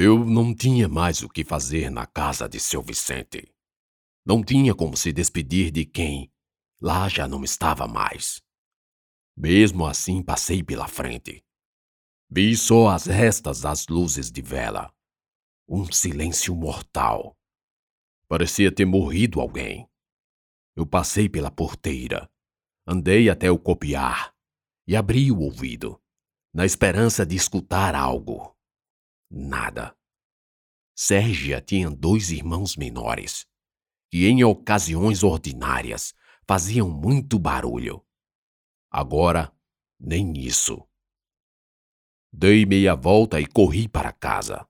[0.00, 3.52] Eu não tinha mais o que fazer na casa de seu Vicente.
[4.24, 6.32] Não tinha como se despedir de quem
[6.80, 8.40] lá já não estava mais.
[9.36, 11.44] Mesmo assim, passei pela frente.
[12.30, 14.94] Vi só as restas das luzes de vela.
[15.68, 17.36] Um silêncio mortal.
[18.28, 19.90] Parecia ter morrido alguém.
[20.76, 22.30] Eu passei pela porteira,
[22.86, 24.32] andei até o copiar
[24.86, 26.00] e abri o ouvido,
[26.54, 28.56] na esperança de escutar algo.
[29.30, 29.96] Nada.
[30.96, 33.46] Sérgia tinha dois irmãos menores,
[34.10, 36.14] que em ocasiões ordinárias
[36.46, 38.04] faziam muito barulho.
[38.90, 39.54] Agora,
[40.00, 40.82] nem isso.
[42.32, 44.66] Dei meia volta e corri para casa.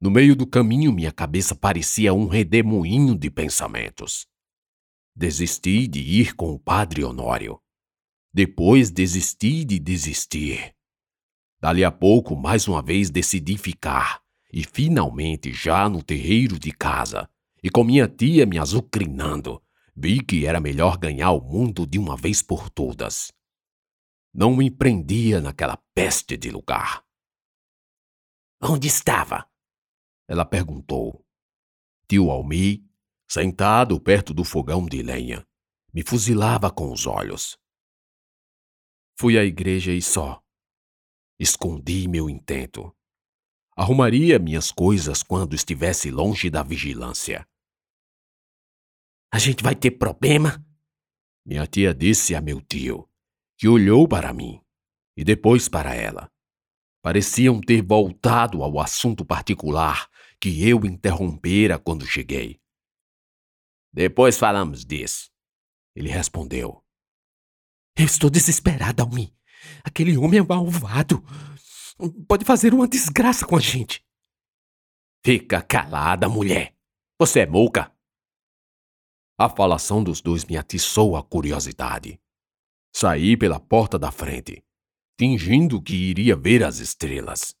[0.00, 4.26] No meio do caminho, minha cabeça parecia um redemoinho de pensamentos.
[5.14, 7.60] Desisti de ir com o padre Honório.
[8.34, 10.74] Depois desisti de desistir.
[11.62, 14.20] Dali a pouco, mais uma vez, decidi ficar,
[14.52, 17.30] e finalmente, já no terreiro de casa,
[17.62, 19.62] e com minha tia me azucrinando,
[19.94, 23.32] vi que era melhor ganhar o mundo de uma vez por todas.
[24.34, 27.04] Não me prendia naquela peste de lugar.
[28.60, 29.48] Onde estava?
[30.26, 31.24] Ela perguntou.
[32.08, 32.84] Tio Almi,
[33.28, 35.46] sentado perto do fogão de lenha,
[35.94, 37.56] me fuzilava com os olhos.
[39.16, 40.41] Fui à igreja e só.
[41.42, 42.96] Escondi meu intento.
[43.76, 47.44] Arrumaria minhas coisas quando estivesse longe da vigilância.
[49.28, 50.64] A gente vai ter problema?
[51.44, 53.10] Minha tia disse a meu tio,
[53.58, 54.62] que olhou para mim
[55.16, 56.30] e depois para ela.
[57.02, 60.08] Pareciam ter voltado ao assunto particular
[60.40, 62.60] que eu interrompera quando cheguei.
[63.92, 65.28] Depois falamos disso.
[65.96, 66.84] Ele respondeu.
[67.96, 69.36] Eu estou desesperada, Almi.
[69.84, 71.22] Aquele homem é malvado.
[72.26, 74.04] Pode fazer uma desgraça com a gente.
[75.24, 76.74] Fica calada, mulher.
[77.18, 77.94] Você é mouca.
[79.38, 82.20] A falação dos dois me atiçou a curiosidade.
[82.94, 84.64] Saí pela porta da frente,
[85.18, 87.54] fingindo que iria ver as estrelas.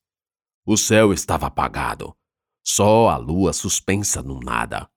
[0.64, 2.16] O céu estava apagado,
[2.64, 4.88] só a lua suspensa no nada.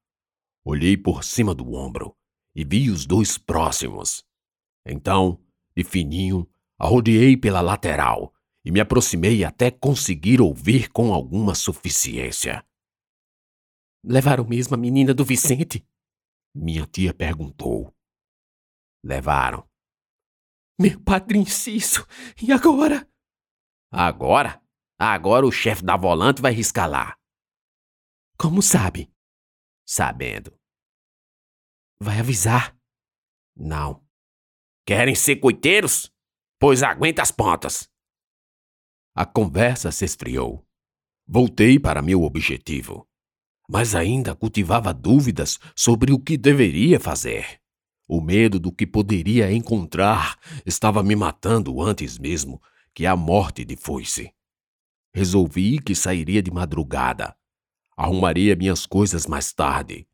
[0.64, 2.16] Olhei por cima do ombro
[2.56, 4.24] e vi os dois próximos.
[4.86, 5.40] Então,
[5.76, 6.48] de fininho,
[6.78, 12.66] arrodeei pela lateral e me aproximei até conseguir ouvir com alguma suficiência.
[14.04, 15.88] Levaram mesmo a menina do Vicente?
[16.54, 17.94] Minha tia perguntou.
[19.04, 19.70] Levaram.
[20.80, 22.06] Meu padre Inciso,
[22.42, 23.10] e agora?
[23.92, 24.62] Agora?
[24.98, 27.18] Agora o chefe da volante vai riscar lá.
[28.38, 29.12] Como sabe?
[29.86, 30.58] Sabendo.
[32.00, 32.78] Vai avisar?
[33.56, 34.06] Não.
[34.86, 36.12] Querem ser coiteiros?
[36.58, 37.90] Pois aguenta as pontas.
[39.14, 40.66] A conversa se esfriou.
[41.28, 43.08] Voltei para meu objetivo,
[43.68, 47.60] mas ainda cultivava dúvidas sobre o que deveria fazer.
[48.08, 52.62] O medo do que poderia encontrar estava me matando antes mesmo
[52.94, 54.32] que a morte de foice.
[55.14, 57.36] Resolvi que sairia de madrugada.
[57.98, 60.08] Arrumaria minhas coisas mais tarde.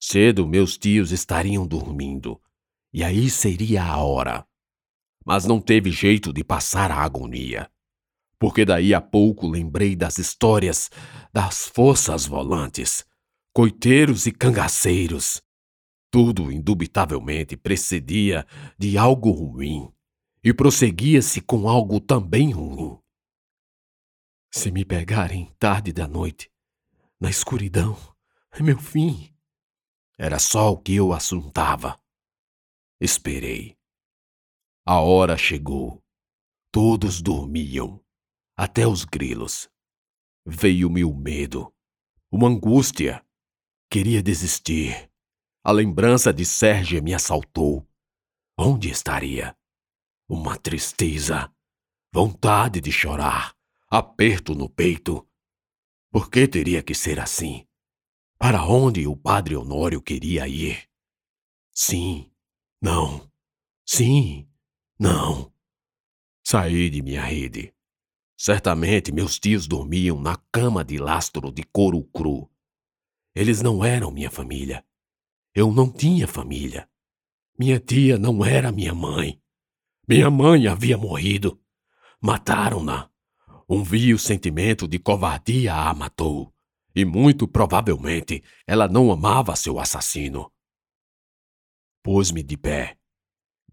[0.00, 2.40] Cedo meus tios estariam dormindo,
[2.92, 4.47] e aí seria a hora.
[5.24, 7.70] Mas não teve jeito de passar a agonia
[8.38, 10.90] porque daí a pouco lembrei das histórias
[11.32, 13.04] das forças volantes,
[13.52, 15.42] coiteiros e cangaceiros.
[16.10, 18.46] Tudo indubitavelmente precedia
[18.78, 19.92] de algo ruim
[20.42, 22.98] e prosseguia-se com algo também ruim.
[24.50, 26.50] Se me pegarem tarde da noite,
[27.20, 27.98] na escuridão,
[28.52, 29.34] é meu fim.
[30.16, 32.00] Era só o que eu assuntava.
[33.00, 33.77] Esperei.
[34.90, 36.02] A hora chegou.
[36.72, 38.02] Todos dormiam
[38.56, 39.68] até os grilos.
[40.46, 41.70] Veio-me o medo,
[42.32, 43.22] uma angústia.
[43.90, 45.10] Queria desistir.
[45.62, 47.86] A lembrança de Sérgio me assaltou.
[48.58, 49.54] Onde estaria?
[50.26, 51.54] Uma tristeza,
[52.10, 53.54] vontade de chorar,
[53.90, 55.28] aperto no peito.
[56.10, 57.68] Por que teria que ser assim?
[58.38, 60.88] Para onde o padre Honório queria ir?
[61.74, 62.32] Sim,
[62.80, 63.30] não,
[63.84, 64.47] sim,
[64.98, 65.52] não.
[66.42, 67.72] Saí de minha rede.
[68.36, 72.50] Certamente meus tios dormiam na cama de lastro de couro cru.
[73.34, 74.84] Eles não eram minha família.
[75.54, 76.88] Eu não tinha família.
[77.58, 79.40] Minha tia não era minha mãe.
[80.08, 81.60] Minha mãe havia morrido.
[82.20, 83.10] Mataram-na.
[83.68, 86.52] Um vil sentimento de covardia a matou.
[86.94, 90.50] E muito provavelmente ela não amava seu assassino.
[92.02, 92.97] Pus-me de pé.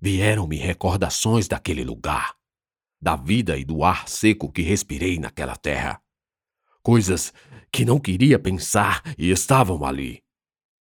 [0.06, 2.36] Vieram-me recordações daquele lugar
[3.02, 6.00] da vida e do ar seco que respirei naquela terra.
[6.84, 7.34] coisas
[7.72, 10.22] que não queria pensar e estavam ali.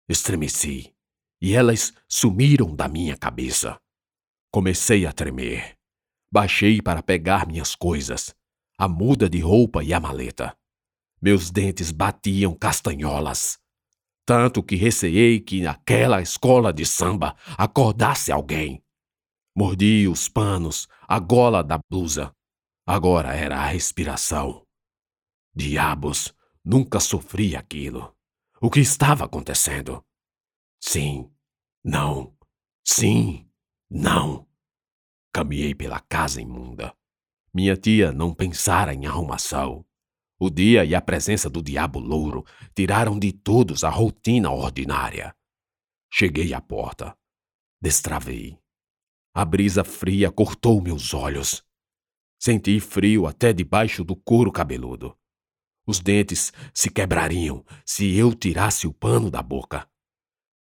[0.09, 0.93] Estremeci
[1.41, 3.81] e elas sumiram da minha cabeça.
[4.51, 5.77] Comecei a tremer.
[6.29, 8.35] Baixei para pegar minhas coisas,
[8.77, 10.53] a muda de roupa e a maleta.
[11.23, 13.57] Meus dentes batiam castanholas.
[14.27, 18.83] Tanto que receei que naquela escola de samba acordasse alguém.
[19.55, 22.35] Mordi os panos, a gola da blusa.
[22.87, 24.67] Agora era a respiração.
[25.55, 26.35] Diabos,
[26.65, 28.17] nunca sofri aquilo.
[28.61, 30.03] O que estava acontecendo?
[30.81, 31.31] Sim,
[31.85, 32.35] não,
[32.83, 33.47] sim,
[33.91, 34.49] não.
[35.33, 36.97] Caminhei pela casa imunda.
[37.53, 39.85] Minha tia não pensara em arrumação.
[40.39, 42.45] O dia e a presença do diabo louro
[42.75, 45.37] tiraram de todos a rotina ordinária.
[46.11, 47.15] Cheguei à porta.
[47.81, 48.62] Destravei.
[49.35, 51.65] A brisa fria cortou meus olhos.
[52.39, 55.17] Senti frio até debaixo do couro cabeludo.
[55.87, 59.89] Os dentes se quebrariam se eu tirasse o pano da boca.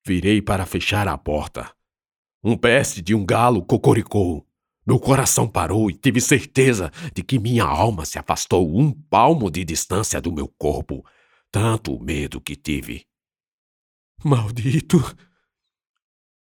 [0.04, 1.72] Virei para fechar a porta.
[2.44, 4.48] Um peste de um galo cocoricou.
[4.86, 9.64] Meu coração parou e tive certeza de que minha alma se afastou um palmo de
[9.64, 11.06] distância do meu corpo.
[11.52, 13.06] Tanto o medo que tive.
[14.24, 14.98] Maldito!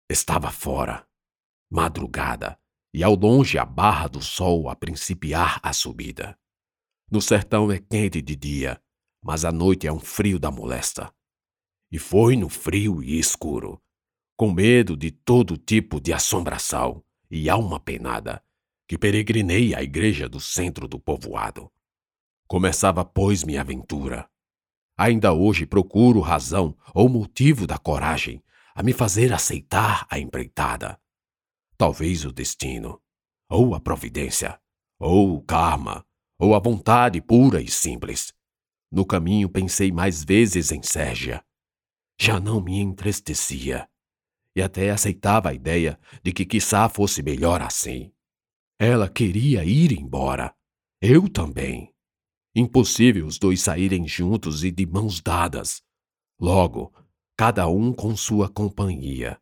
[0.09, 1.05] Estava fora
[1.71, 2.59] madrugada,
[2.93, 6.37] e ao longe a barra do sol a principiar a subida.
[7.09, 8.81] No sertão é quente de dia,
[9.23, 11.13] mas à noite é um frio da molesta.
[11.89, 13.81] E foi no frio e escuro,
[14.35, 18.43] com medo de todo tipo de assombração e alma penada,
[18.87, 21.71] que peregrinei à igreja do centro do povoado.
[22.47, 24.29] Começava, pois, minha aventura.
[24.97, 28.43] Ainda hoje procuro razão ou motivo da coragem
[28.75, 31.00] a me fazer aceitar a empreitada
[31.81, 33.01] talvez o destino,
[33.49, 34.61] ou a providência,
[34.99, 36.05] ou o karma,
[36.39, 38.31] ou a vontade pura e simples.
[38.91, 41.43] No caminho pensei mais vezes em Sérgia.
[42.19, 43.89] Já não me entristecia,
[44.55, 48.11] e até aceitava a ideia de que quizá fosse melhor assim.
[48.79, 50.55] Ela queria ir embora,
[51.01, 51.91] eu também.
[52.55, 55.81] Impossível os dois saírem juntos e de mãos dadas.
[56.39, 56.93] Logo,
[57.35, 59.40] cada um com sua companhia.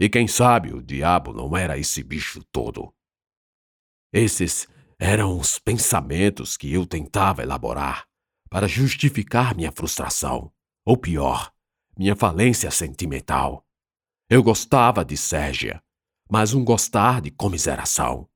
[0.00, 2.90] E quem sabe o diabo não era esse bicho todo.
[4.10, 4.66] Esses
[4.98, 8.08] eram os pensamentos que eu tentava elaborar
[8.48, 10.50] para justificar minha frustração,
[10.86, 11.52] ou pior,
[11.98, 13.62] minha falência sentimental.
[14.30, 15.82] Eu gostava de Sérgia,
[16.30, 18.26] mas um gostar de comiseração,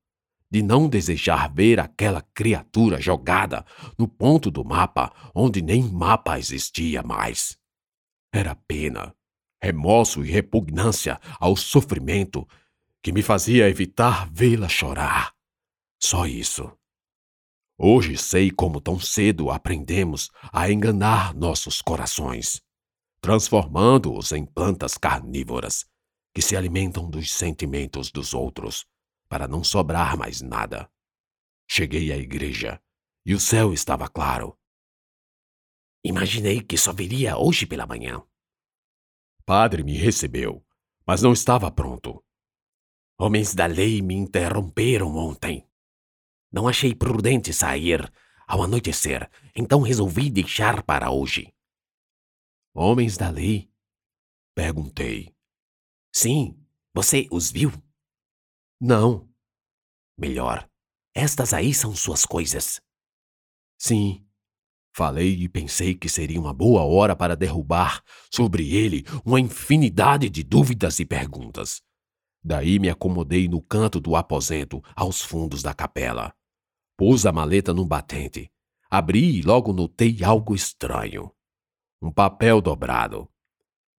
[0.51, 3.65] de não desejar ver aquela criatura jogada
[3.99, 7.59] no ponto do mapa onde nem mapa existia mais.
[8.31, 9.17] Era pena
[9.65, 12.47] remorso e repugnância ao sofrimento
[13.03, 15.35] que me fazia evitar vê-la chorar.
[15.99, 16.71] Só isso.
[17.79, 22.61] Hoje sei como tão cedo aprendemos a enganar nossos corações,
[23.21, 25.87] transformando-os em plantas carnívoras
[26.35, 28.85] que se alimentam dos sentimentos dos outros
[29.29, 30.91] para não sobrar mais nada.
[31.67, 32.81] Cheguei à igreja
[33.25, 34.57] e o céu estava claro.
[36.05, 38.23] Imaginei que só viria hoje pela manhã.
[39.47, 40.65] Padre me recebeu,
[41.07, 42.25] mas não estava pronto.
[43.19, 45.69] Homens da lei me interromperam ontem.
[46.51, 48.11] Não achei prudente sair
[48.47, 51.55] ao anoitecer, então resolvi deixar para hoje.
[52.75, 53.71] Homens da lei?
[54.55, 55.35] Perguntei.
[56.13, 56.59] Sim,
[56.95, 57.71] você os viu?
[58.81, 59.29] Não.
[60.17, 60.69] Melhor,
[61.15, 62.81] estas aí são suas coisas.
[63.79, 64.24] Sim,
[64.97, 70.45] Falei e pensei que seria uma boa hora para derrubar sobre ele uma infinidade de
[70.45, 71.83] dúvidas e perguntas.
[72.45, 76.33] Daí me acomodei no canto do aposento, aos fundos da capela.
[76.97, 78.49] Pus a maleta num batente.
[78.89, 81.33] Abri e logo notei algo estranho.
[82.01, 83.29] Um papel dobrado.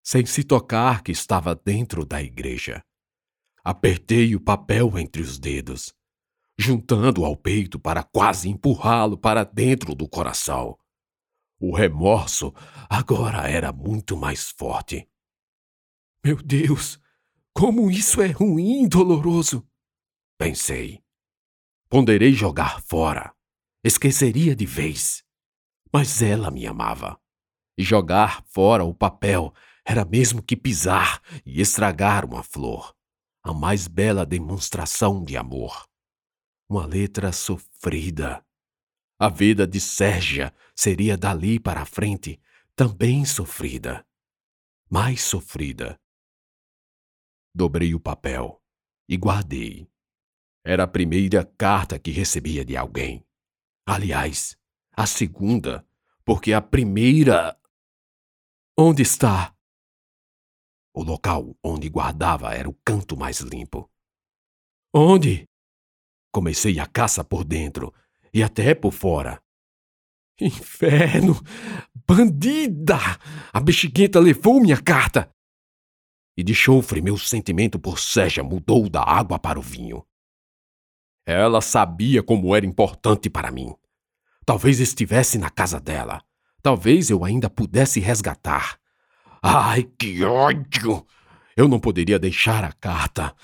[0.04, 2.80] sem se tocar que estava dentro da igreja.
[3.64, 5.92] Apertei o papel entre os dedos.
[6.56, 10.78] juntando ao peito para quase empurrá-lo para dentro do coração.
[11.58, 12.54] O remorso
[12.88, 15.08] agora era muito mais forte.
[16.24, 17.00] Meu Deus,
[17.52, 19.66] como isso é ruim e doloroso!
[20.38, 21.02] Pensei.
[21.88, 23.34] Ponderei jogar fora.
[23.84, 25.24] Esqueceria de vez.
[25.92, 27.20] Mas ela me amava.
[27.78, 29.52] E jogar fora o papel
[29.84, 32.94] era mesmo que pisar e estragar uma flor.
[33.42, 35.88] A mais bela demonstração de amor.
[36.68, 38.44] Uma letra sofrida
[39.22, 42.40] a vida de Sérgia seria dali para frente
[42.74, 44.02] também sofrida.
[44.88, 46.00] Mais sofrida.
[47.54, 48.58] Dobrei o papel
[49.06, 49.86] e guardei.
[50.64, 53.22] Era a primeira carta que recebia de alguém.
[53.86, 54.56] Aliás,
[54.96, 55.86] a segunda,
[56.24, 57.58] porque a primeira.
[58.78, 59.54] Onde está?
[60.94, 63.90] O local onde guardava era o canto mais limpo.
[64.92, 65.48] Onde?
[66.32, 67.92] Comecei a caça por dentro
[68.32, 69.42] e até por fora.
[70.40, 71.34] Inferno!
[72.06, 72.98] Bandida!
[73.52, 75.30] A bexiguenta levou minha carta!
[76.36, 80.06] E de chofre meu sentimento por Sérgia mudou da água para o vinho.
[81.26, 83.74] Ela sabia como era importante para mim.
[84.44, 86.22] Talvez estivesse na casa dela.
[86.62, 88.78] Talvez eu ainda pudesse resgatar.
[89.42, 91.06] Ai, que ódio!
[91.56, 93.34] Eu não poderia deixar a carta.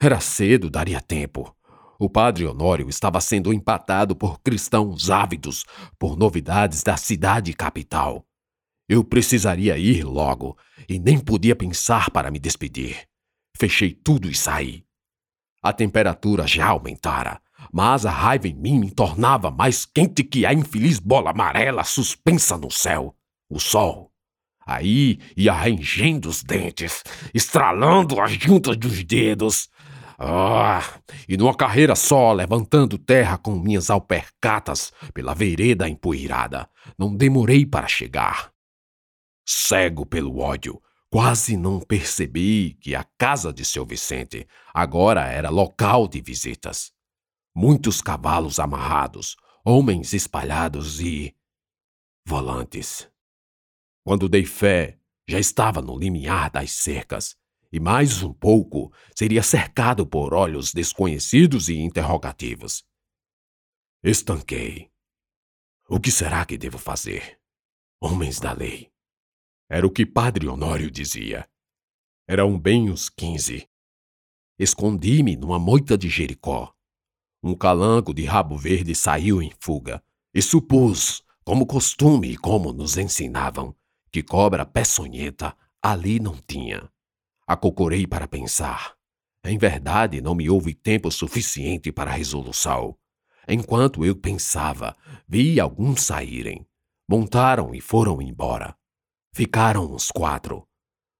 [0.00, 1.54] Era cedo, daria tempo.
[1.98, 5.64] O padre Honório estava sendo empatado por cristãos ávidos
[5.98, 8.26] por novidades da cidade capital.
[8.88, 13.08] Eu precisaria ir logo e nem podia pensar para me despedir.
[13.56, 14.83] Fechei tudo e saí.
[15.64, 17.40] A temperatura já aumentara,
[17.72, 22.58] mas a raiva em mim me tornava mais quente que a infeliz bola amarela suspensa
[22.58, 23.16] no céu.
[23.48, 24.12] O sol.
[24.66, 27.02] Aí ia rangendo os dentes,
[27.32, 29.70] estralando as juntas dos dedos,
[30.18, 30.82] ah,
[31.26, 36.68] e numa carreira só, levantando terra com minhas alpercatas pela vereda empoeirada,
[36.98, 38.52] não demorei para chegar.
[39.46, 40.78] Cego pelo ódio,
[41.14, 46.92] quase não percebi que a casa de seu Vicente agora era local de visitas.
[47.54, 51.32] Muitos cavalos amarrados, homens espalhados e.
[52.26, 53.08] volantes.
[54.02, 57.36] Quando dei fé, já estava no limiar das cercas
[57.72, 62.84] e mais um pouco seria cercado por olhos desconhecidos e interrogativos.
[64.02, 64.90] Estanquei.
[65.88, 67.38] O que será que devo fazer?
[68.00, 68.93] Homens da lei.
[69.68, 71.48] Era o que Padre Honório dizia.
[72.28, 73.68] Eram bem os quinze.
[74.58, 76.72] Escondi-me numa moita de Jericó.
[77.42, 80.02] Um calango de rabo verde saiu em fuga
[80.32, 83.74] e supus, como costume e como nos ensinavam,
[84.10, 86.90] que cobra peçonhenta ali não tinha.
[87.46, 88.94] Acocorei para pensar.
[89.44, 92.96] Em verdade, não me houve tempo suficiente para a resolução.
[93.46, 94.96] Enquanto eu pensava,
[95.28, 96.66] vi alguns saírem.
[97.06, 98.74] Montaram e foram embora.
[99.36, 100.64] Ficaram os quatro.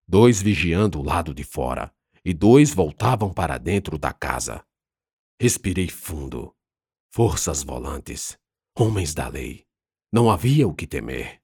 [0.06, 1.92] Dois vigiando o lado de fora,
[2.24, 4.64] e dois voltavam para dentro da casa.
[5.40, 6.54] Respirei fundo.
[7.12, 8.38] Forças volantes.
[8.78, 9.66] Homens da lei.
[10.12, 11.42] Não havia o que temer.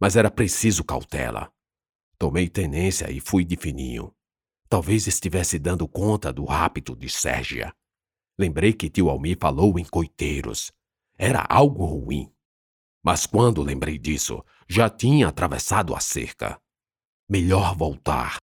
[0.00, 1.48] Mas era preciso cautela.
[2.18, 4.12] Tomei tenência e fui de fininho.
[4.68, 7.72] Talvez estivesse dando conta do rapto de Sérgia.
[8.36, 10.72] Lembrei que tio Almir falou em coiteiros.
[11.16, 12.28] Era algo ruim.
[13.02, 16.60] Mas quando lembrei disso, já tinha atravessado a cerca.
[17.28, 18.36] Melhor voltar.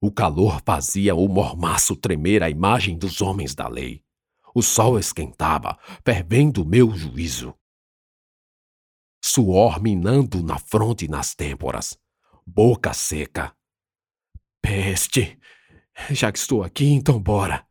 [0.00, 4.02] O calor fazia o mormaço tremer a imagem dos homens da lei.
[4.54, 7.54] O sol esquentava, fervendo meu juízo.
[9.24, 11.98] Suor minando na fronte e nas têmporas
[12.48, 13.54] boca seca.
[14.62, 15.38] Peste!
[16.10, 17.66] Já que estou aqui, então bora.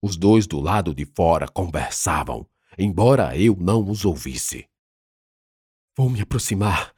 [0.00, 2.48] Os dois do lado de fora conversavam,
[2.78, 4.68] embora eu não os ouvisse.
[5.96, 6.94] Vou me aproximar.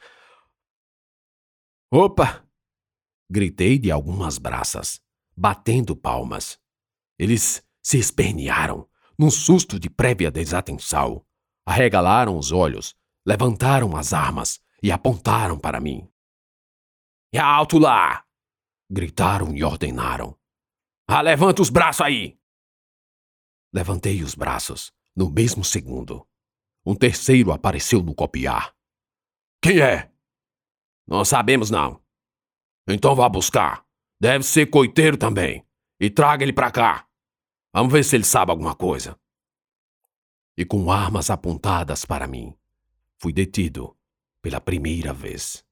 [1.88, 2.45] Opa!
[3.31, 5.00] Gritei de algumas braças,
[5.37, 6.61] batendo palmas.
[7.17, 11.25] Eles se espernearam, num susto de prévia desatenção.
[11.64, 16.11] Arregalaram os olhos, levantaram as armas e apontaram para mim.
[17.33, 18.25] E alto lá!
[18.90, 20.37] Gritaram e ordenaram.
[21.07, 22.37] Ah, levanta os braços aí!
[23.73, 26.26] Levantei os braços, no mesmo segundo.
[26.85, 28.77] Um terceiro apareceu no copiar.
[29.62, 30.11] Quem é?
[31.07, 32.03] Não sabemos, não.
[32.88, 33.85] Então vá buscar.
[34.21, 35.67] Deve ser coiteiro também.
[36.00, 37.09] E traga ele pra cá.
[37.73, 39.19] Vamos ver se ele sabe alguma coisa.
[40.57, 42.57] E com armas apontadas para mim,
[43.21, 43.97] fui detido
[44.43, 45.65] pela primeira vez.